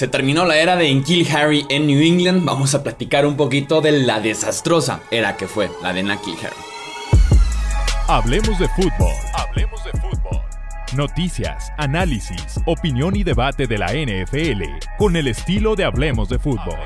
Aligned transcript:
Se 0.00 0.08
terminó 0.08 0.46
la 0.46 0.56
era 0.56 0.76
de 0.76 0.88
Inkil 0.88 1.30
Harry 1.30 1.66
en 1.68 1.86
New 1.86 2.00
England. 2.00 2.46
Vamos 2.46 2.74
a 2.74 2.82
platicar 2.82 3.26
un 3.26 3.36
poquito 3.36 3.82
de 3.82 3.92
la 3.92 4.18
desastrosa 4.18 5.02
era 5.10 5.36
que 5.36 5.46
fue 5.46 5.70
la 5.82 5.92
de 5.92 6.02
Nakil 6.02 6.36
Harry. 6.42 6.56
Hablemos 8.08 8.58
de 8.58 8.66
fútbol. 8.68 9.12
Hablemos 9.34 9.84
de 9.84 9.90
fútbol. 9.90 10.40
Noticias, 10.94 11.70
análisis, 11.76 12.58
opinión 12.64 13.14
y 13.14 13.24
debate 13.24 13.66
de 13.66 13.76
la 13.76 13.88
NFL 13.88 14.62
con 14.96 15.16
el 15.16 15.28
estilo 15.28 15.76
de 15.76 15.84
Hablemos 15.84 16.30
de 16.30 16.38
fútbol. 16.38 16.78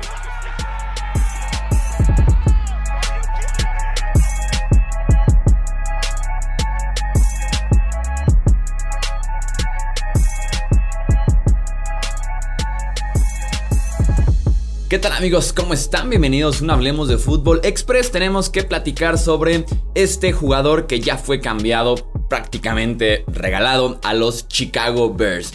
¿Qué 14.87 14.99
tal 14.99 15.13
amigos? 15.13 15.51
¿Cómo 15.51 15.73
están? 15.73 16.11
Bienvenidos 16.11 16.61
a 16.61 16.63
un 16.63 16.69
Hablemos 16.69 17.07
de 17.07 17.17
Fútbol 17.17 17.59
Express. 17.63 18.11
Tenemos 18.11 18.51
que 18.51 18.63
platicar 18.63 19.17
sobre 19.17 19.65
este 19.95 20.31
jugador 20.31 20.85
que 20.85 20.99
ya 20.99 21.17
fue 21.17 21.39
cambiado, 21.39 21.95
prácticamente 22.29 23.25
regalado 23.27 23.99
a 24.03 24.13
los 24.13 24.47
Chicago 24.47 25.11
Bears. 25.11 25.53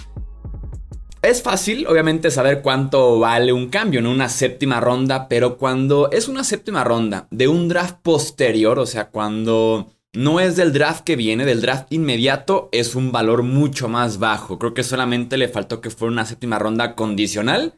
Es 1.23 1.45
fácil, 1.45 1.87
obviamente, 1.87 2.33
saber 2.33 2.61
cuánto 2.61 3.21
vale 3.21 3.53
un 3.53 3.69
cambio 3.69 4.01
en 4.01 4.09
una 4.09 4.29
séptima 4.29 4.81
ronda, 4.81 5.29
pero 5.29 5.59
cuando 5.59 6.11
es 6.11 6.27
una 6.27 6.43
séptima 6.43 6.83
ronda 6.83 7.29
de 7.31 7.47
un 7.47 7.69
draft 7.69 7.99
posterior, 8.03 8.81
o 8.81 8.87
sea, 8.87 9.11
cuando 9.11 9.93
no 10.13 10.41
es 10.41 10.57
del 10.57 10.73
draft 10.73 11.05
que 11.05 11.15
viene, 11.15 11.45
del 11.45 11.61
draft 11.61 11.93
inmediato, 11.93 12.69
es 12.73 12.97
un 12.97 13.13
valor 13.13 13.45
mucho 13.45 13.89
más 13.89 14.19
bajo. 14.19 14.59
Creo 14.59 14.75
que 14.75 14.83
solamente 14.83 15.37
le 15.37 15.47
faltó 15.47 15.81
que 15.81 15.91
fuera 15.91 16.11
una 16.11 16.27
séptima 16.27 16.59
ronda 16.59 16.97
condicional 16.97 17.77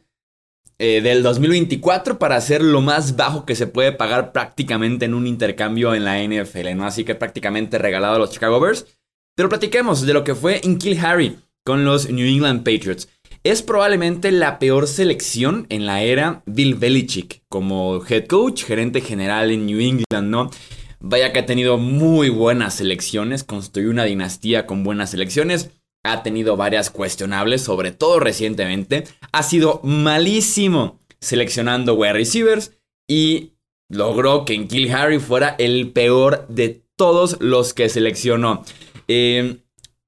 eh, 0.85 0.99
del 0.99 1.23
2024 1.23 2.19
para 2.19 2.35
hacer 2.35 2.61
lo 2.61 2.81
más 2.81 3.15
bajo 3.15 3.45
que 3.45 3.55
se 3.55 3.67
puede 3.67 3.93
pagar 3.93 4.33
prácticamente 4.33 5.05
en 5.05 5.13
un 5.13 5.27
intercambio 5.27 5.95
en 5.95 6.03
la 6.03 6.21
NFL, 6.21 6.75
¿no? 6.75 6.85
Así 6.85 7.05
que 7.05 7.15
prácticamente 7.15 7.77
regalado 7.77 8.15
a 8.15 8.19
los 8.19 8.31
Chicago 8.31 8.59
Bears. 8.59 8.85
Pero 9.33 9.47
platiquemos 9.47 10.05
de 10.05 10.13
lo 10.13 10.25
que 10.25 10.35
fue 10.35 10.59
Kill 10.59 10.99
Harry 10.99 11.37
con 11.65 11.85
los 11.85 12.09
New 12.09 12.27
England 12.27 12.65
Patriots. 12.65 13.07
Es 13.45 13.61
probablemente 13.61 14.29
la 14.33 14.59
peor 14.59 14.87
selección 14.87 15.67
en 15.69 15.85
la 15.85 16.01
era 16.01 16.43
Bill 16.47 16.75
Belichick 16.75 17.43
como 17.47 18.05
head 18.05 18.25
coach, 18.27 18.65
gerente 18.65 18.99
general 18.99 19.51
en 19.51 19.65
New 19.65 19.79
England, 19.79 20.29
¿no? 20.29 20.51
Vaya 20.99 21.31
que 21.31 21.39
ha 21.39 21.45
tenido 21.45 21.77
muy 21.77 22.27
buenas 22.27 22.73
selecciones, 22.73 23.45
construyó 23.45 23.89
una 23.89 24.03
dinastía 24.03 24.65
con 24.65 24.83
buenas 24.83 25.11
selecciones 25.11 25.69
ha 26.03 26.21
tenido 26.23 26.57
varias 26.57 26.89
cuestionables, 26.89 27.61
sobre 27.61 27.91
todo 27.91 28.19
recientemente. 28.19 29.05
Ha 29.31 29.43
sido 29.43 29.79
malísimo 29.83 30.99
seleccionando 31.19 31.95
wide 31.95 32.13
receivers 32.13 32.71
y 33.07 33.53
logró 33.89 34.45
que 34.45 34.53
en 34.53 34.67
Kill 34.67 34.93
Harry 34.93 35.19
fuera 35.19 35.55
el 35.57 35.91
peor 35.91 36.45
de 36.49 36.83
todos 36.95 37.37
los 37.39 37.73
que 37.73 37.89
seleccionó. 37.89 38.63
Em, 39.07 39.59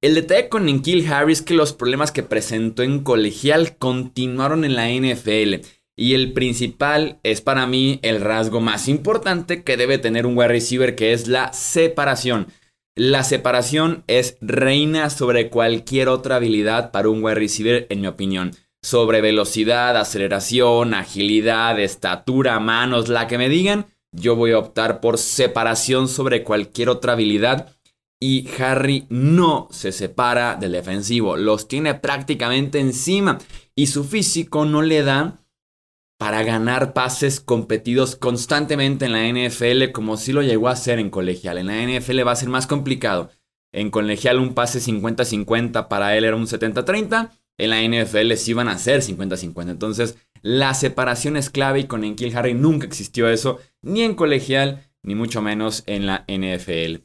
el 0.01 0.15
detalle 0.15 0.49
con 0.49 0.81
Kill 0.81 1.11
Harry 1.11 1.33
es 1.33 1.41
que 1.41 1.53
los 1.53 1.73
problemas 1.73 2.11
que 2.11 2.23
presentó 2.23 2.83
en 2.83 2.99
colegial 3.03 3.77
continuaron 3.77 4.65
en 4.65 4.75
la 4.75 4.89
NFL. 4.89 5.65
Y 5.97 6.13
el 6.13 6.33
principal 6.33 7.19
es 7.23 7.39
para 7.39 7.65
mí 7.67 7.99
el 8.03 8.19
rasgo 8.19 8.59
más 8.59 8.89
importante 8.89 9.63
que 9.63 9.77
debe 9.77 9.97
tener 9.97 10.25
un 10.25 10.37
wide 10.37 10.49
receiver, 10.49 10.95
que 10.95 11.13
es 11.13 11.27
la 11.27 11.53
separación. 11.53 12.47
La 12.97 13.25
separación 13.25 14.05
es 14.07 14.37
reina 14.39 15.09
sobre 15.09 15.49
cualquier 15.49 16.07
otra 16.07 16.37
habilidad 16.37 16.91
para 16.91 17.09
un 17.09 17.21
wide 17.21 17.35
receiver, 17.35 17.87
en 17.89 17.99
mi 17.99 18.07
opinión. 18.07 18.51
Sobre 18.81 19.19
velocidad, 19.19 19.97
aceleración, 19.97 20.93
agilidad, 20.93 21.77
estatura, 21.77 22.57
manos, 22.61 23.09
la 23.09 23.27
que 23.27 23.37
me 23.37 23.49
digan, 23.49 23.87
yo 24.13 24.37
voy 24.37 24.53
a 24.53 24.59
optar 24.59 25.01
por 25.01 25.17
separación 25.17 26.07
sobre 26.07 26.43
cualquier 26.43 26.87
otra 26.87 27.13
habilidad. 27.13 27.75
Y 28.17 28.47
Harry 28.59 29.07
no 29.09 29.67
se 29.71 29.91
separa 29.91 30.55
del 30.55 30.71
defensivo, 30.71 31.35
los 31.35 31.67
tiene 31.67 31.95
prácticamente 31.95 32.79
encima 32.79 33.39
y 33.75 33.87
su 33.87 34.05
físico 34.05 34.63
no 34.63 34.81
le 34.81 35.03
da 35.03 35.44
para 36.17 36.43
ganar 36.43 36.93
pases 36.93 37.39
competidos 37.39 38.15
constantemente 38.15 39.05
en 39.05 39.11
la 39.11 39.27
NFL 39.27 39.91
como 39.91 40.17
si 40.17 40.31
lo 40.31 40.41
llegó 40.41 40.69
a 40.69 40.73
hacer 40.73 40.99
en 40.99 41.09
colegial. 41.09 41.57
En 41.57 41.67
la 41.67 41.81
NFL 41.81 42.25
va 42.25 42.31
a 42.31 42.37
ser 42.37 42.49
más 42.49 42.67
complicado. 42.67 43.29
En 43.73 43.91
colegial 43.91 44.39
un 44.39 44.53
pase 44.53 44.79
50-50 44.79 45.87
para 45.87 46.15
él 46.15 46.23
era 46.23 46.35
un 46.35 46.47
70-30. 46.47 47.31
En 47.57 47.69
la 47.69 47.81
NFL 47.81 48.33
sí 48.33 48.53
van 48.53 48.69
a 48.69 48.77
ser 48.77 49.01
50-50. 49.01 49.69
Entonces 49.69 50.17
la 50.41 50.73
separación 50.73 51.35
es 51.37 51.49
clave 51.49 51.81
y 51.81 51.87
con 51.87 52.03
Enkil 52.03 52.35
Harry 52.37 52.53
nunca 52.53 52.87
existió 52.87 53.29
eso. 53.29 53.59
Ni 53.81 54.03
en 54.03 54.15
colegial 54.15 54.89
ni 55.03 55.15
mucho 55.15 55.41
menos 55.41 55.83
en 55.85 56.05
la 56.05 56.25
NFL. 56.27 57.01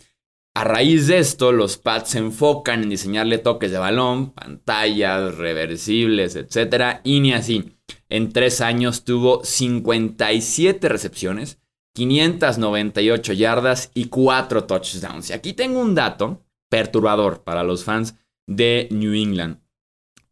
A 0.55 0.65
raíz 0.65 1.07
de 1.07 1.19
esto, 1.19 1.53
los 1.53 1.77
Pats 1.77 2.11
se 2.11 2.19
enfocan 2.19 2.83
en 2.83 2.91
diseñarle 2.91 3.39
toques 3.39 3.71
de 3.71 3.79
balón, 3.79 4.33
pantallas, 4.33 5.37
reversibles, 5.37 6.35
etc. 6.35 7.01
Y 7.05 7.21
ni 7.21 7.33
así. 7.33 7.77
En 8.11 8.33
tres 8.33 8.61
años 8.61 9.05
tuvo 9.05 9.45
57 9.45 10.89
recepciones, 10.89 11.59
598 11.95 13.33
yardas 13.33 13.91
y 13.95 14.07
4 14.07 14.65
touchdowns. 14.65 15.31
Y 15.31 15.33
aquí 15.33 15.53
tengo 15.53 15.81
un 15.81 15.95
dato 15.95 16.45
perturbador 16.69 17.43
para 17.45 17.63
los 17.63 17.85
fans 17.85 18.17
de 18.47 18.89
New 18.91 19.15
England. 19.15 19.61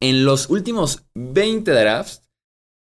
En 0.01 0.25
los 0.25 0.51
últimos 0.51 1.05
20 1.15 1.71
drafts, 1.71 2.23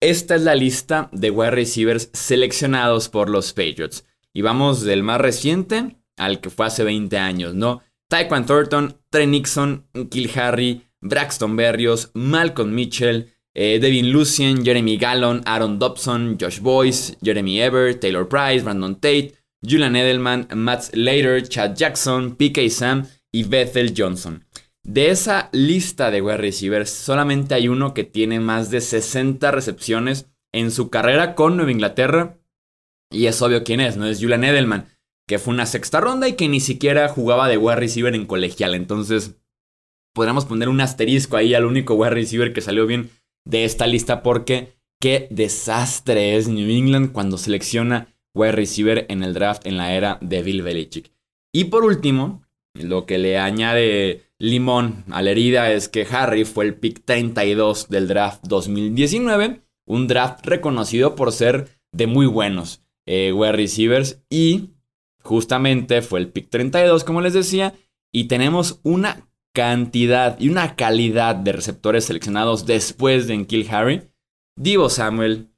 esta 0.01 0.35
es 0.35 0.43
la 0.43 0.55
lista 0.55 1.09
de 1.13 1.31
wide 1.31 1.51
receivers 1.51 2.11
seleccionados 2.13 3.09
por 3.09 3.31
los 3.31 3.53
Patriots. 3.53 4.05
Y 4.33 4.43
vamos 4.43 4.83
del 4.83 5.03
más 5.03 5.21
reciente 5.21 5.97
al 6.17 6.41
que 6.41 6.51
fue 6.51 6.67
hace 6.67 6.85
20 6.85 7.19
años, 7.19 7.55
¿no? 7.55 7.83
Tyquan 8.09 8.47
Thornton, 8.47 8.99
Trey 9.11 9.27
Nixon, 9.27 9.87
Kill 10.11 10.31
Harry, 10.39 10.87
Braxton 11.01 11.57
Berrios, 11.57 12.11
Malcolm 12.15 12.73
Mitchell, 12.75 13.35
eh, 13.59 13.79
Devin 13.81 14.13
Lucien, 14.13 14.63
Jeremy 14.63 14.99
Gallon, 14.99 15.41
Aaron 15.47 15.79
Dobson, 15.79 16.37
Josh 16.39 16.61
Boyce, 16.61 17.17
Jeremy 17.23 17.63
Ever, 17.63 17.99
Taylor 17.99 18.29
Price, 18.29 18.63
Brandon 18.63 18.95
Tate, 18.97 19.33
Julian 19.63 19.97
Edelman, 19.97 20.47
Matt 20.55 20.83
Slater, 20.83 21.43
Chad 21.49 21.75
Jackson, 21.75 22.37
PK 22.37 22.69
Sam 22.69 23.07
y 23.33 23.45
Bethel 23.45 23.95
Johnson. 23.97 24.45
De 24.83 25.09
esa 25.09 25.49
lista 25.53 26.11
de 26.11 26.21
wide 26.21 26.37
receivers, 26.37 26.91
solamente 26.91 27.55
hay 27.55 27.69
uno 27.69 27.95
que 27.95 28.05
tiene 28.05 28.41
más 28.41 28.71
de 28.71 28.83
60 28.83 29.51
recepciones 29.51 30.27
en 30.53 30.71
su 30.71 30.91
carrera 30.91 31.35
con 31.35 31.57
Nueva 31.57 31.73
Inglaterra. 31.73 32.39
Y 33.11 33.25
es 33.25 33.41
obvio 33.41 33.65
quién 33.65 33.81
es, 33.81 33.97
¿no? 33.97 34.07
Es 34.07 34.21
Julian 34.21 34.45
Edelman, 34.45 34.87
que 35.27 35.39
fue 35.39 35.55
una 35.55 35.65
sexta 35.65 35.99
ronda 36.03 36.29
y 36.29 36.35
que 36.35 36.49
ni 36.51 36.61
siquiera 36.61 37.09
jugaba 37.09 37.49
de 37.49 37.57
wide 37.57 37.77
receiver 37.77 38.15
en 38.15 38.27
colegial. 38.27 38.75
Entonces, 38.75 39.37
podríamos 40.13 40.45
poner 40.45 40.69
un 40.69 40.83
asterisco 40.83 41.39
ahí 41.39 41.55
al 41.55 41.65
único 41.65 41.95
wide 41.95 42.11
receiver 42.11 42.53
que 42.53 42.61
salió 42.61 42.87
bien 42.87 43.09
de 43.47 43.65
esta 43.65 43.87
lista 43.87 44.23
porque 44.23 44.77
qué 45.01 45.29
desastre 45.31 46.37
es 46.37 46.49
New 46.49 46.69
England 46.69 47.13
cuando 47.13 47.39
selecciona 47.39 48.15
wide 48.35 48.53
receiver 48.53 49.07
en 49.09 49.23
el 49.23 49.33
draft 49.33 49.67
en 49.67 49.79
la 49.79 49.95
era 49.95 50.19
de 50.21 50.43
Bill 50.43 50.63
Belichick. 50.63 51.11
Y 51.53 51.65
por 51.65 51.85
último, 51.85 52.43
lo 52.75 53.07
que 53.07 53.17
le 53.17 53.39
añade 53.39 54.25
limón 54.39 55.05
a 55.11 55.23
la 55.23 55.31
herida 55.31 55.73
es 55.73 55.89
que 55.89 56.07
Harry 56.11 56.45
fue 56.45 56.67
el 56.67 56.75
pick 56.75 57.05
32 57.05 57.89
del 57.89 58.09
draft 58.09 58.45
2019, 58.45 59.63
un 59.87 60.07
draft 60.07 60.45
reconocido 60.45 61.15
por 61.15 61.33
ser 61.33 61.69
de 61.93 62.07
muy 62.07 62.27
buenos 62.27 62.83
eh, 63.07 63.33
wide 63.33 63.53
receivers 63.53 64.23
y 64.29 64.71
justamente 65.23 66.03
fue 66.03 66.21
el 66.21 66.29
pick 66.29 66.51
32 66.51 67.05
como 67.05 67.21
les 67.21 67.33
decía 67.33 67.75
y 68.13 68.25
tenemos 68.25 68.81
una 68.83 69.29
cantidad 69.57 70.39
y 70.39 70.51
una 70.51 70.77
calidad 70.77 71.35
de 71.35 71.53
receptores 71.53 72.05
seleccionados 72.05 72.67
después 72.67 73.27
de 73.27 73.47
Kill 73.47 73.67
Harry, 73.71 74.03
Divo 74.55 74.91
Samuel, 74.91 75.49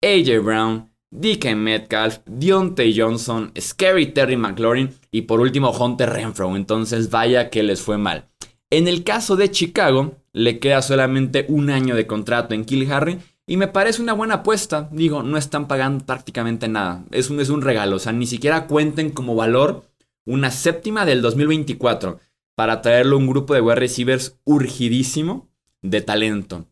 AJ 0.00 0.42
Brown, 0.42 0.90
DK 1.10 1.54
Metcalf, 1.54 2.20
Deontay 2.24 2.98
Johnson, 2.98 3.52
Scary 3.60 4.06
Terry 4.06 4.38
McLaurin 4.38 4.94
y 5.10 5.22
por 5.22 5.40
último 5.40 5.70
Hunter 5.70 6.08
Renfro. 6.08 6.56
Entonces 6.56 7.10
vaya 7.10 7.50
que 7.50 7.62
les 7.62 7.82
fue 7.82 7.98
mal. 7.98 8.30
En 8.70 8.88
el 8.88 9.04
caso 9.04 9.36
de 9.36 9.50
Chicago, 9.50 10.16
le 10.32 10.58
queda 10.58 10.80
solamente 10.80 11.44
un 11.50 11.68
año 11.68 11.94
de 11.94 12.06
contrato 12.06 12.54
en 12.54 12.64
Kill 12.64 12.90
Harry 12.90 13.18
y 13.46 13.58
me 13.58 13.68
parece 13.68 14.00
una 14.00 14.14
buena 14.14 14.36
apuesta. 14.36 14.88
Digo, 14.92 15.22
no 15.22 15.36
están 15.36 15.68
pagando 15.68 16.06
prácticamente 16.06 16.68
nada. 16.68 17.04
Es 17.10 17.28
un, 17.28 17.38
es 17.38 17.50
un 17.50 17.60
regalo. 17.60 17.96
O 17.96 17.98
sea, 17.98 18.12
ni 18.12 18.26
siquiera 18.26 18.66
cuenten 18.66 19.10
como 19.10 19.34
valor 19.34 19.84
una 20.24 20.50
séptima 20.50 21.04
del 21.04 21.20
2024 21.20 22.18
para 22.54 22.82
traerlo 22.82 23.18
un 23.18 23.26
grupo 23.26 23.54
de 23.54 23.60
wide 23.60 23.76
receivers 23.76 24.38
urgidísimo 24.44 25.48
de 25.80 26.00
talento. 26.00 26.66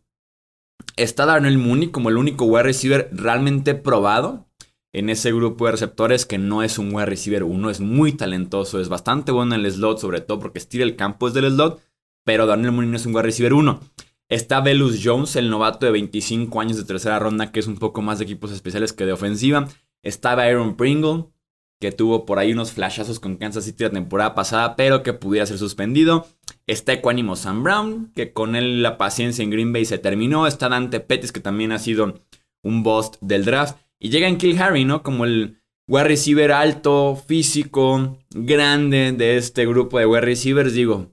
Está 0.95 1.25
Darnell 1.25 1.57
Mooney 1.57 1.89
como 1.89 2.09
el 2.09 2.17
único 2.17 2.45
wide 2.45 2.63
receiver 2.63 3.09
realmente 3.11 3.75
probado 3.75 4.47
en 4.93 5.09
ese 5.09 5.31
grupo 5.31 5.65
de 5.65 5.71
receptores 5.71 6.25
que 6.25 6.37
no 6.37 6.63
es 6.63 6.77
un 6.77 6.93
wide 6.93 7.05
receiver 7.05 7.43
uno, 7.43 7.69
es 7.69 7.79
muy 7.79 8.11
talentoso, 8.13 8.79
es 8.79 8.89
bastante 8.89 9.31
bueno 9.31 9.55
en 9.55 9.65
el 9.65 9.71
slot, 9.71 9.99
sobre 9.99 10.21
todo 10.21 10.39
porque 10.39 10.59
estira 10.59 10.83
el 10.83 10.95
campo 10.95 11.27
es 11.27 11.33
del 11.33 11.49
slot, 11.49 11.81
pero 12.25 12.45
Darnell 12.45 12.71
Mooney 12.71 12.89
no 12.89 12.97
es 12.97 13.05
un 13.05 13.15
wide 13.15 13.23
receiver 13.23 13.53
uno. 13.53 13.79
Está 14.27 14.61
Velus 14.61 15.01
Jones, 15.03 15.35
el 15.35 15.49
novato 15.49 15.85
de 15.85 15.91
25 15.91 16.61
años 16.61 16.77
de 16.77 16.85
tercera 16.85 17.19
ronda, 17.19 17.51
que 17.51 17.59
es 17.59 17.67
un 17.67 17.77
poco 17.77 18.01
más 18.01 18.17
de 18.17 18.23
equipos 18.23 18.51
especiales 18.51 18.93
que 18.93 19.05
de 19.05 19.11
ofensiva. 19.11 19.67
Estaba 20.03 20.43
Aaron 20.43 20.77
Pringle, 20.77 21.25
que 21.81 21.91
tuvo 21.91 22.27
por 22.27 22.37
ahí 22.37 22.53
unos 22.53 22.71
flashazos 22.71 23.19
con 23.19 23.37
Kansas 23.37 23.65
City 23.65 23.85
la 23.85 23.89
temporada 23.89 24.35
pasada, 24.35 24.75
pero 24.75 25.01
que 25.01 25.13
pudiera 25.13 25.47
ser 25.47 25.57
suspendido. 25.57 26.27
Está 26.67 26.93
Equanimo 26.93 27.35
Sam 27.35 27.63
Brown, 27.63 28.11
que 28.13 28.33
con 28.33 28.55
él 28.55 28.83
la 28.83 28.99
paciencia 28.99 29.41
en 29.41 29.49
Green 29.49 29.73
Bay 29.73 29.85
se 29.85 29.97
terminó. 29.97 30.45
Está 30.45 30.69
Dante 30.69 30.99
Pettis, 30.99 31.31
que 31.31 31.39
también 31.39 31.71
ha 31.71 31.79
sido 31.79 32.21
un 32.61 32.83
bust 32.83 33.15
del 33.19 33.45
draft. 33.45 33.77
Y 33.99 34.09
llega 34.09 34.27
en 34.27 34.37
Kill 34.37 34.61
Harry, 34.61 34.85
¿no? 34.85 35.01
Como 35.01 35.25
el 35.25 35.59
wide 35.87 36.03
receiver 36.03 36.51
alto, 36.51 37.15
físico, 37.15 38.19
grande 38.29 39.11
de 39.11 39.37
este 39.37 39.65
grupo 39.65 39.97
de 39.97 40.05
wide 40.05 40.21
receivers. 40.21 40.75
Digo, 40.75 41.07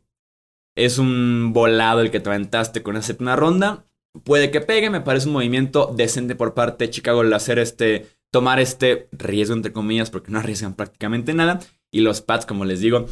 es 0.76 0.98
un 0.98 1.54
volado 1.54 2.02
el 2.02 2.10
que 2.10 2.20
te 2.20 2.28
aventaste 2.28 2.82
con 2.82 2.94
esa 2.96 3.06
séptima 3.06 3.36
ronda. 3.36 3.86
Puede 4.22 4.50
que 4.50 4.60
pegue, 4.60 4.90
me 4.90 5.00
parece 5.00 5.28
un 5.28 5.32
movimiento 5.32 5.94
decente 5.96 6.34
por 6.34 6.52
parte 6.52 6.84
de 6.84 6.90
Chicago 6.90 7.22
el 7.22 7.32
hacer 7.32 7.58
este 7.58 8.17
tomar 8.30 8.60
este 8.60 9.08
riesgo, 9.12 9.54
entre 9.54 9.72
comillas, 9.72 10.10
porque 10.10 10.30
no 10.30 10.38
arriesgan 10.38 10.74
prácticamente 10.74 11.34
nada. 11.34 11.60
Y 11.90 12.00
los 12.00 12.20
Pats, 12.20 12.46
como 12.46 12.64
les 12.64 12.80
digo, 12.80 13.06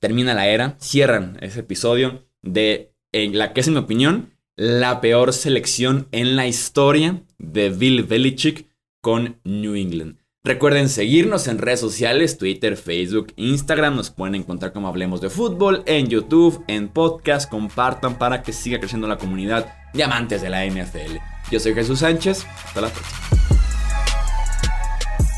termina 0.00 0.34
la 0.34 0.48
era, 0.48 0.76
cierran 0.80 1.38
ese 1.40 1.60
episodio 1.60 2.26
de 2.42 2.92
en 3.12 3.38
la 3.38 3.52
que 3.52 3.60
es, 3.60 3.68
en 3.68 3.74
mi 3.74 3.80
opinión, 3.80 4.34
la 4.56 5.00
peor 5.00 5.32
selección 5.32 6.08
en 6.12 6.36
la 6.36 6.46
historia 6.46 7.22
de 7.38 7.70
Bill 7.70 8.02
Belichick 8.02 8.66
con 9.00 9.40
New 9.44 9.74
England. 9.76 10.18
Recuerden 10.44 10.88
seguirnos 10.88 11.46
en 11.46 11.58
redes 11.58 11.80
sociales, 11.80 12.38
Twitter, 12.38 12.76
Facebook, 12.76 13.32
Instagram. 13.36 13.96
Nos 13.96 14.10
pueden 14.10 14.34
encontrar 14.34 14.72
como 14.72 14.88
Hablemos 14.88 15.20
de 15.20 15.30
Fútbol, 15.30 15.82
en 15.86 16.08
YouTube, 16.08 16.64
en 16.68 16.88
podcast. 16.88 17.50
Compartan 17.50 18.18
para 18.18 18.42
que 18.42 18.52
siga 18.52 18.78
creciendo 18.78 19.08
la 19.08 19.18
comunidad 19.18 19.74
de 19.92 20.04
amantes 20.04 20.40
de 20.40 20.50
la 20.50 20.64
NFL. 20.64 21.16
Yo 21.50 21.60
soy 21.60 21.74
Jesús 21.74 22.00
Sánchez. 22.00 22.46
Hasta 22.64 22.80
la 22.80 22.88
próxima. 22.88 23.57